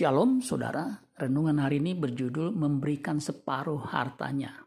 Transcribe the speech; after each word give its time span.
Shalom 0.00 0.40
saudara, 0.40 0.96
renungan 1.12 1.60
hari 1.60 1.76
ini 1.76 1.92
berjudul 1.92 2.56
memberikan 2.56 3.20
separuh 3.20 3.84
hartanya. 3.84 4.64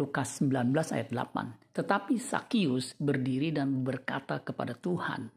Lukas 0.00 0.40
19 0.40 0.72
ayat 0.72 1.12
8. 1.12 1.76
Tetapi 1.76 2.16
Sakius 2.16 2.96
berdiri 2.96 3.52
dan 3.52 3.84
berkata 3.84 4.40
kepada 4.40 4.72
Tuhan, 4.72 5.28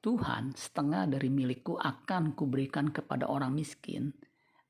Tuhan 0.00 0.56
setengah 0.56 1.04
dari 1.04 1.28
milikku 1.28 1.76
akan 1.76 2.32
kuberikan 2.32 2.88
kepada 2.88 3.28
orang 3.28 3.52
miskin 3.52 4.08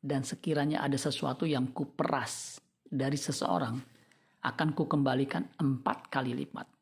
dan 0.03 0.27
sekiranya 0.27 0.83
ada 0.83 0.99
sesuatu 0.99 1.47
yang 1.47 1.71
kuperas 1.71 2.59
dari 2.83 3.15
seseorang 3.15 3.79
akan 4.43 4.69
kukembalikan 4.75 5.47
empat 5.63 6.11
kali 6.11 6.35
lipat 6.35 6.76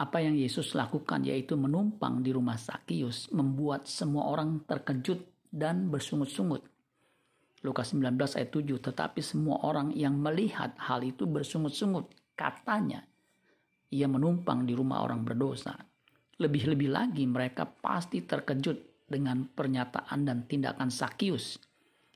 apa 0.00 0.24
yang 0.24 0.32
Yesus 0.32 0.72
lakukan 0.72 1.20
yaitu 1.28 1.60
menumpang 1.60 2.24
di 2.24 2.32
rumah 2.32 2.56
Sakius 2.56 3.28
membuat 3.36 3.84
semua 3.84 4.32
orang 4.32 4.64
terkejut 4.64 5.20
dan 5.52 5.92
bersungut-sungut. 5.92 6.64
Lukas 7.60 7.92
19 7.92 8.16
ayat 8.16 8.48
7, 8.48 8.80
tetapi 8.80 9.20
semua 9.20 9.60
orang 9.60 9.92
yang 9.92 10.16
melihat 10.16 10.72
hal 10.80 11.04
itu 11.04 11.28
bersungut-sungut, 11.28 12.08
katanya, 12.32 13.04
ia 13.92 14.08
menumpang 14.08 14.64
di 14.64 14.72
rumah 14.72 15.04
orang 15.04 15.20
berdosa. 15.20 15.76
Lebih-lebih 16.40 16.88
lagi 16.88 17.28
mereka 17.28 17.68
pasti 17.68 18.24
terkejut 18.24 19.04
dengan 19.04 19.44
pernyataan 19.52 20.24
dan 20.24 20.48
tindakan 20.48 20.88
Sakius 20.88 21.60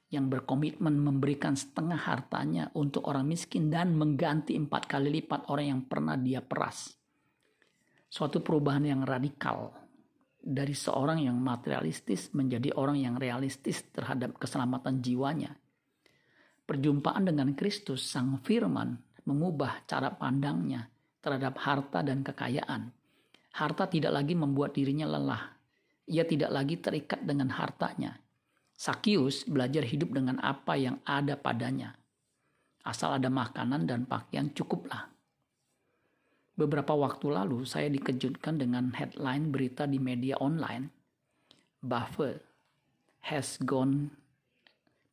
yang 0.08 0.32
berkomitmen 0.32 0.96
memberikan 0.96 1.52
setengah 1.52 2.00
hartanya 2.00 2.72
untuk 2.72 3.04
orang 3.04 3.28
miskin 3.28 3.68
dan 3.68 3.92
mengganti 3.92 4.56
empat 4.56 4.88
kali 4.88 5.20
lipat 5.20 5.52
orang 5.52 5.66
yang 5.76 5.82
pernah 5.84 6.16
dia 6.16 6.40
peras 6.40 7.03
suatu 8.14 8.38
perubahan 8.38 8.86
yang 8.86 9.02
radikal 9.02 9.74
dari 10.38 10.70
seorang 10.70 11.26
yang 11.26 11.34
materialistis 11.34 12.30
menjadi 12.30 12.70
orang 12.78 13.02
yang 13.02 13.18
realistis 13.18 13.82
terhadap 13.90 14.38
keselamatan 14.38 15.02
jiwanya. 15.02 15.58
Perjumpaan 16.62 17.26
dengan 17.26 17.58
Kristus, 17.58 18.06
Sang 18.06 18.38
Firman, 18.38 18.94
mengubah 19.26 19.82
cara 19.90 20.14
pandangnya 20.14 20.86
terhadap 21.18 21.58
harta 21.58 22.06
dan 22.06 22.22
kekayaan. 22.22 22.94
Harta 23.50 23.90
tidak 23.90 24.14
lagi 24.14 24.38
membuat 24.38 24.78
dirinya 24.78 25.10
lelah. 25.10 25.50
Ia 26.06 26.22
tidak 26.22 26.54
lagi 26.54 26.78
terikat 26.78 27.26
dengan 27.26 27.50
hartanya. 27.50 28.14
Sakius 28.78 29.42
belajar 29.50 29.82
hidup 29.82 30.14
dengan 30.14 30.38
apa 30.38 30.78
yang 30.78 31.02
ada 31.02 31.34
padanya. 31.34 31.98
Asal 32.86 33.18
ada 33.18 33.26
makanan 33.26 33.90
dan 33.90 34.06
pakaian 34.06 34.54
cukuplah. 34.54 35.13
Beberapa 36.54 36.94
waktu 36.94 37.34
lalu 37.34 37.66
saya 37.66 37.90
dikejutkan 37.90 38.62
dengan 38.62 38.94
headline 38.94 39.50
berita 39.50 39.90
di 39.90 39.98
media 39.98 40.38
online. 40.38 40.86
Buffett 41.82 42.46
has 43.26 43.58
gone 43.58 44.14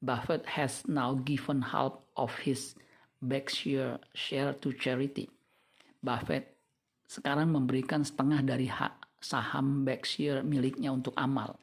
Buffett 0.01 0.57
has 0.57 0.85
now 0.85 1.17
given 1.17 1.73
half 1.73 1.97
of 2.17 2.33
his 2.45 2.77
Berkshire 3.21 4.01
share 4.13 4.53
to 4.61 4.73
charity. 4.73 5.29
Buffett 6.01 6.57
sekarang 7.05 7.53
memberikan 7.53 8.01
setengah 8.01 8.41
dari 8.41 8.65
hak 8.65 9.21
saham 9.21 9.85
Berkshire 9.85 10.41
miliknya 10.41 10.89
untuk 10.89 11.13
amal. 11.17 11.57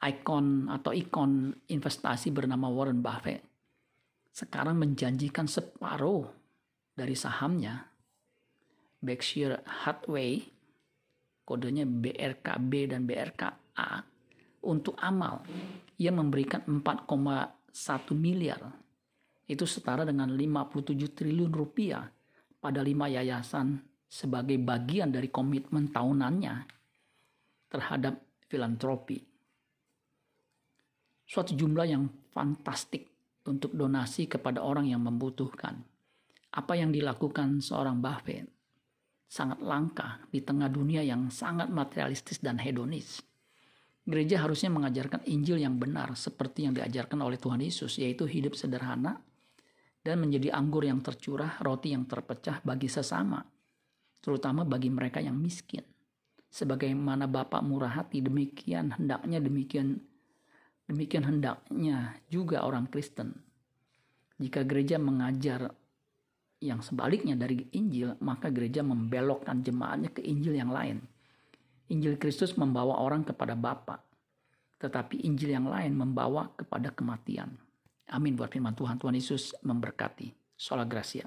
Ikon 0.00 0.68
atau 0.68 0.92
ikon 0.92 1.56
investasi 1.68 2.32
bernama 2.32 2.68
Warren 2.72 3.00
Buffett 3.00 3.44
sekarang 4.32 4.80
menjanjikan 4.80 5.44
separuh 5.44 6.24
dari 6.96 7.12
sahamnya 7.12 7.91
Berkshire 9.02 9.66
Hathaway, 9.66 10.46
kodenya 11.42 11.82
BRKB 11.82 12.94
dan 12.94 13.02
BRKA, 13.02 14.06
untuk 14.62 14.94
amal. 15.02 15.42
Ia 15.98 16.14
memberikan 16.14 16.62
4,1 16.62 18.14
miliar. 18.14 18.62
Itu 19.50 19.66
setara 19.66 20.06
dengan 20.06 20.30
57 20.30 21.18
triliun 21.18 21.50
rupiah 21.50 22.06
pada 22.62 22.78
lima 22.78 23.10
yayasan 23.10 23.82
sebagai 24.06 24.54
bagian 24.62 25.10
dari 25.10 25.26
komitmen 25.34 25.90
tahunannya 25.90 26.54
terhadap 27.74 28.22
filantropi. 28.46 29.18
Suatu 31.26 31.58
jumlah 31.58 31.86
yang 31.90 32.06
fantastik 32.30 33.10
untuk 33.50 33.74
donasi 33.74 34.30
kepada 34.30 34.62
orang 34.62 34.86
yang 34.86 35.02
membutuhkan. 35.02 35.82
Apa 36.54 36.78
yang 36.78 36.94
dilakukan 36.94 37.58
seorang 37.58 37.98
Buffett 37.98 38.61
sangat 39.32 39.64
langka 39.64 40.20
di 40.28 40.44
tengah 40.44 40.68
dunia 40.68 41.00
yang 41.00 41.32
sangat 41.32 41.72
materialistis 41.72 42.44
dan 42.44 42.60
hedonis. 42.60 43.24
Gereja 44.04 44.44
harusnya 44.44 44.68
mengajarkan 44.68 45.24
Injil 45.24 45.64
yang 45.64 45.80
benar 45.80 46.12
seperti 46.12 46.68
yang 46.68 46.76
diajarkan 46.76 47.16
oleh 47.24 47.40
Tuhan 47.40 47.64
Yesus, 47.64 47.96
yaitu 47.96 48.28
hidup 48.28 48.52
sederhana 48.52 49.24
dan 50.04 50.20
menjadi 50.20 50.52
anggur 50.52 50.84
yang 50.84 51.00
tercurah, 51.00 51.56
roti 51.64 51.96
yang 51.96 52.04
terpecah 52.04 52.60
bagi 52.60 52.92
sesama, 52.92 53.40
terutama 54.20 54.68
bagi 54.68 54.92
mereka 54.92 55.24
yang 55.24 55.38
miskin. 55.40 55.86
Sebagaimana 56.52 57.24
Bapak 57.24 57.64
murah 57.64 58.04
hati, 58.04 58.20
demikian 58.20 58.92
hendaknya 59.00 59.40
demikian 59.40 59.96
demikian 60.84 61.24
hendaknya 61.24 62.20
juga 62.28 62.68
orang 62.68 62.84
Kristen. 62.90 63.32
Jika 64.36 64.66
gereja 64.68 65.00
mengajar 65.00 65.72
yang 66.62 66.78
sebaliknya 66.78 67.34
dari 67.34 67.66
Injil, 67.74 68.14
maka 68.22 68.48
gereja 68.48 68.86
membelokkan 68.86 69.60
jemaatnya 69.66 70.14
ke 70.14 70.22
Injil 70.22 70.54
yang 70.54 70.70
lain. 70.70 71.02
Injil 71.90 72.16
Kristus 72.16 72.54
membawa 72.54 73.02
orang 73.02 73.26
kepada 73.26 73.58
Bapa, 73.58 73.98
tetapi 74.78 75.26
Injil 75.26 75.58
yang 75.58 75.66
lain 75.66 75.98
membawa 75.98 76.54
kepada 76.54 76.94
kematian. 76.94 77.52
Amin 78.08 78.38
buat 78.38 78.48
firman 78.48 78.78
Tuhan. 78.78 78.96
Tuhan 78.96 79.18
Yesus 79.18 79.56
memberkati. 79.60 80.32
Sola 80.54 80.86
Gracia. 80.86 81.26